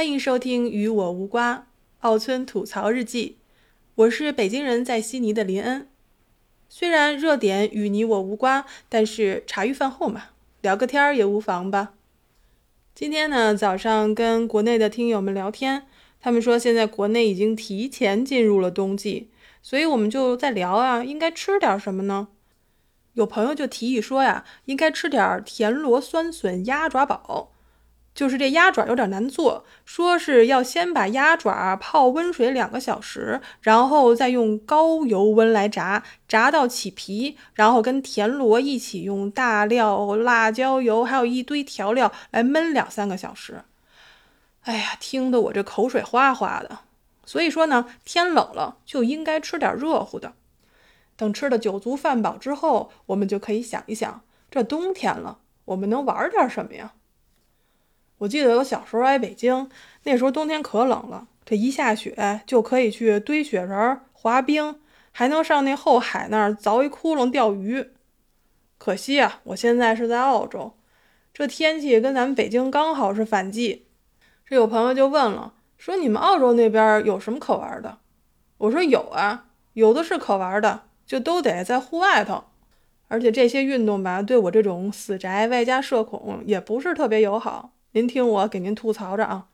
[0.00, 1.58] 欢迎收听《与我无关》
[1.98, 3.36] 奥村吐槽日记，
[3.96, 5.86] 我是北京人在悉尼的林恩。
[6.70, 10.30] 虽然热点与你我无关，但是茶余饭后嘛，
[10.62, 11.92] 聊个天儿也无妨吧。
[12.94, 15.86] 今天呢，早上跟国内的听友们聊天，
[16.18, 19.28] 他们说现在国内已经提前进入了冬季，
[19.60, 22.28] 所以我们就在聊啊，应该吃点什么呢？
[23.12, 27.52] 有朋友就提议说呀，应该吃点田螺酸笋鸭爪煲。
[28.20, 43.62] 就是这鸭爪有点难做，说是要先把鸭爪泡温水两个小时，然后再用高油温来炸，炸到起皮，然后跟田螺一起用大料、辣椒油，还有一堆调料来焖两三个小时。
[44.64, 46.80] 哎呀，听得我这口水哗哗的。
[47.24, 50.34] 所以说呢，天冷了就应该吃点热乎的。
[51.16, 56.92] 等吃的酒足饭饱之后，我们就可以想一想，这冬天了，我们能玩点什么呀？
[58.20, 59.70] 我记得我小时候来北京，
[60.04, 64.78] 那时候冬天可冷了，这一下雪就可以去堆雪人、滑冰，
[65.10, 67.88] 还能上那后海那儿凿一窟窿钓鱼。
[68.76, 70.74] 可惜啊，我现在是在澳洲，
[71.32, 73.86] 这天气跟咱们北京刚好是反季。
[74.44, 78.00] 这有朋友就问了，说你们澳洲那边有什么可玩的？
[78.58, 82.44] 我说有啊，有的是可玩的，就都得在户外头。
[83.08, 87.72] 而且这些运动吧，对我这种死宅外加社恐也不是特别友好。
[87.92, 89.48] 您听我给您吐槽着啊。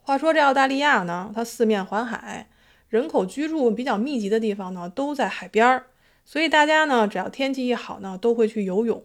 [0.00, 2.48] 话说这澳大利亚呢，它四面环海，
[2.88, 5.84] 人口居住比较密集的地方呢都在海边儿，
[6.24, 9.04] 所以大家呢只要天气一好呢，都会去游泳。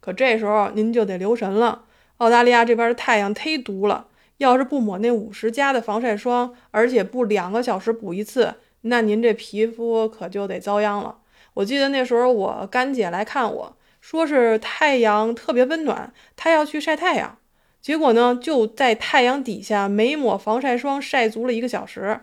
[0.00, 1.84] 可这时候您就得留神了，
[2.16, 11.18] 澳大利亚这边的太阳忒毒了，要是不抹那五十加的防晒霜，而且不两个小时补一次，那您这皮肤可就得遭殃了。
[11.52, 17.36] 我记得那时候我干姐来看我说是太阳特别温暖，她要去晒太阳。
[17.82, 22.20] 结果呢，就在太阳底下没抹防晒霜晒足了一个小时，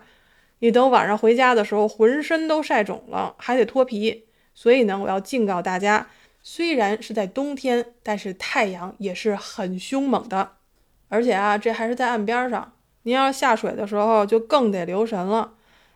[0.60, 4.24] 你等晚上回家的时候，浑身都晒肿了，还得脱皮。
[4.54, 6.08] 所以呢，我要警告大家，
[6.42, 10.52] 虽然是在冬天，但是太阳也是很凶猛的。
[11.08, 12.72] 而且啊，这还是在岸边上，
[13.02, 15.52] 您要下水的时候就更得留神了。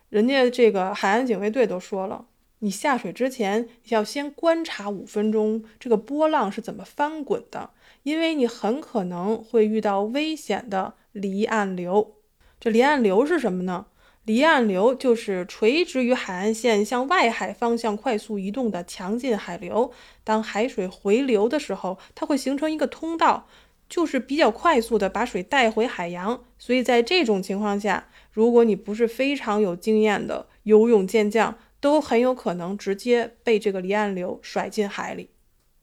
[0.09, 2.25] 人家这个海岸警卫队都说了。
[2.59, 7.71] 你下水之前要先观察五分钟，这个波浪是怎么翻滚的，
[8.03, 12.15] 因为你很可能会遇到危险的离岸流。
[12.59, 13.87] 这离岸流是什么呢？
[14.23, 19.91] 离岸流就是垂直于海岸线向外海方向快速移动的强劲海流。
[20.23, 23.47] 当海水回流的时候，它会形成一个通道，
[23.87, 26.43] 就是比较快速的把水带回海洋。
[26.57, 31.55] 所以在这种情况下，如果你不是非常有经验的游泳健将，
[31.85, 35.29] 都很有可能直接被这个离岸流甩进海里，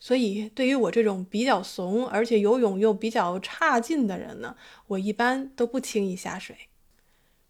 [0.00, 4.56] 所以对于我这种比较怂，而且游泳又比较差劲的人呢，
[4.88, 6.56] 我一般都不轻易下水。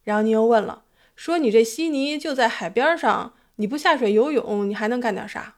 [0.04, 0.84] 然后你又问了，
[1.16, 5.54] 说你这悉尼就在海边上，你不下水游泳，你还能干点啥？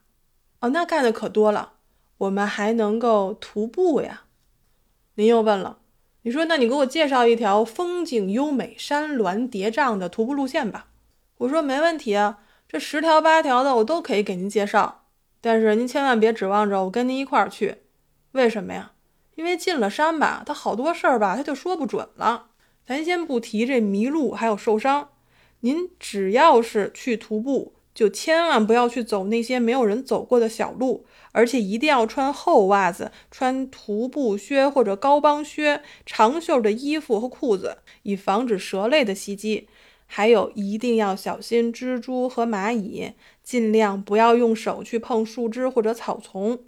[0.60, 1.72] 哦，那干的可多了，
[2.18, 4.26] 我们还能够徒步呀。
[5.16, 5.80] 您又问了，
[6.22, 10.86] 你说那你给我介绍一条风景优美、山峦叠嶂的徒步路线吧。
[11.38, 12.42] 我说没问题啊。
[12.68, 15.04] 这十条八条的我都可以给您介绍，
[15.40, 17.76] 但是您千万别指望着我跟您一块儿去，
[18.32, 18.92] 为什么呀？
[19.36, 22.46] 因为进了山吧，他好多事儿吧，他就说不准了。
[22.86, 25.10] 咱先不提这迷路还有受伤，
[25.60, 39.68] 您只要是去徒步，就千万不要去走那些没有人走过的小路，而且一定要穿厚袜子、穿徒步靴或者高帮靴、长袖的衣服和裤子，以防止蛇类的袭击。
[40.06, 46.58] 还有一定要小心蜘蛛和蚂蚁，尽量不要用手去碰树枝或者草丛。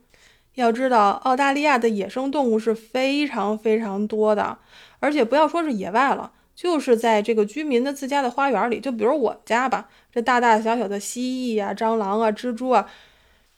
[0.54, 4.58] 要知道，澳大利亚的野生动物是非常非常多的，
[5.00, 12.88] 而且不要说是野外了，就是在这个居民的自家的花园里，就比如我家吧，这大大小小的蜥蜴啊、蟑螂啊、蜘蛛啊，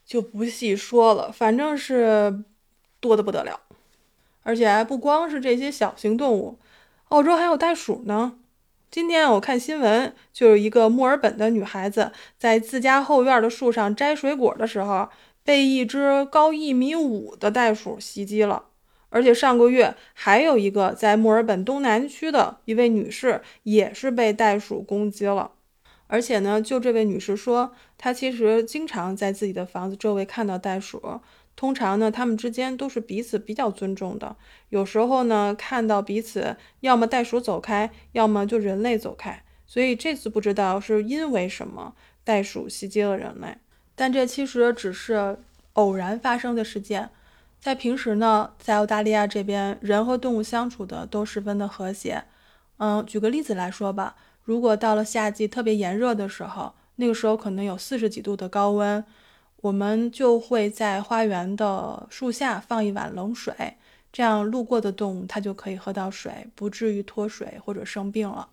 [0.04, 2.42] 就不细说了，反正是
[2.98, 3.60] 多的不得了。
[4.42, 6.58] 而且不光是这些小型动物，
[7.10, 8.38] 澳洲还有袋鼠呢。
[8.90, 15.10] 今天我看新闻，就有一个墨尔本的女孩子在自家后院的树上摘水果的时候，
[15.44, 18.64] 被一只高一米五的袋鼠袭击了。
[19.10, 25.52] 而且上个月还有一个在墨尔本东南区的一位女士，也是被袋鼠攻击了。
[26.06, 31.20] 而且呢，就这位女士说，她其实经常在自己的房子周围看到袋鼠。
[31.58, 34.36] 通常呢，他们之间都是彼此比较尊重的。
[34.68, 39.42] 有时候呢，看到彼此，要么袋鼠走开，要么就人类走开。
[39.66, 43.56] 所以这次不知道是因为什么，袋鼠袭击了人类。
[43.96, 45.36] 但这其实只是
[45.72, 47.10] 偶然发生的事件。
[47.58, 52.22] 在平时呢，在澳大利亚这边，人和动物相处的都十分的和谐。
[52.76, 54.14] 嗯，举个例子来说吧，
[54.44, 59.04] 如果到了夏季特别炎热的时候，那个时候可能有四十几度的高温，
[59.60, 63.76] 我们就会在花园的树下放一碗冷水，
[64.12, 68.48] 这样路过的动物它就可以喝到水，不至于脱水或者生病了。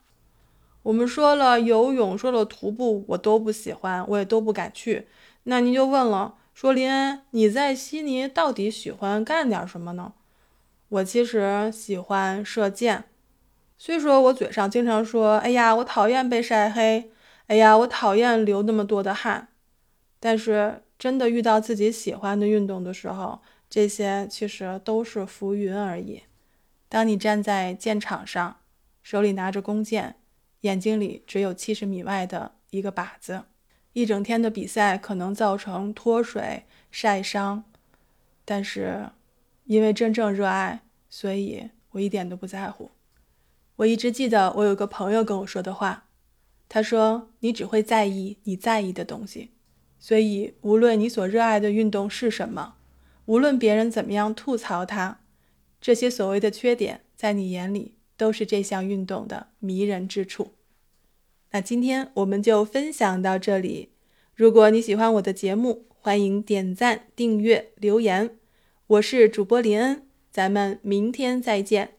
[0.83, 5.07] 我们说了游泳，说了徒步，我都不喜欢，我也都不敢去。
[5.43, 10.13] 那您就问了，说林恩，你在悉尼到底喜欢干点什么呢？
[10.89, 13.05] 我其实喜欢射箭。
[13.77, 17.11] 虽说我嘴上经常说，哎呀，我讨厌被晒黑，
[17.47, 19.49] 哎呀，我讨厌流那么多的汗，
[20.19, 26.23] 但是真的遇到自己喜欢的运动的时候，这些其实都是浮云而已。
[26.87, 28.57] 当你站在箭场上，
[29.03, 30.15] 手里拿着弓箭，
[30.61, 33.43] 眼睛里只有七十米外的一个靶子，
[33.93, 37.65] 一整天的比赛可能造成脱水、晒伤，
[38.45, 39.09] 但是
[39.65, 42.91] 因为真正热爱，所以我一点都不在乎。
[43.77, 46.05] 我一直记得我有个朋友跟我说的话，
[46.69, 49.51] 他说：“你只会在意你在意的东西，
[50.05, 52.75] 所以无论你所热爱的运动是什么，
[53.25, 55.21] 无论别人怎么样吐槽它，
[55.81, 60.51] 这些所谓的缺点，在你眼里都是这项运动的迷人之处。”
[61.49, 63.89] 那今天我们就分享到这里。
[64.35, 68.37] 如果你喜欢我的节目，欢迎点赞、订阅、留言。
[68.85, 71.94] 我是主播林恩，咱们明天再见。